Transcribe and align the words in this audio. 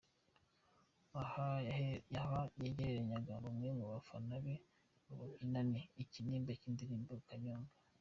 Aha 1.21 1.45
yegeranyaga 2.61 3.33
bamwe 3.43 3.69
mu 3.77 3.85
bafana 3.91 4.35
be 4.43 4.55
ngo 5.01 5.13
babyinane 5.19 5.79
ikinimba 6.03 6.51
cy'indirimbo 6.59 7.13
'Ganyobwe'. 7.17 7.75